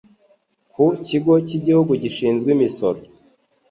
ku 0.71 0.83
Kigo 1.07 1.33
cy'igihugu 1.47 1.91
gishinzwe 2.03 2.49
imisoro 2.57 2.99